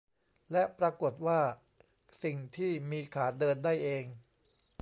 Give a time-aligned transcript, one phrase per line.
[0.51, 1.41] และปรากฏว่า
[2.23, 4.05] สิ่งที่มีขาเดินได้เอง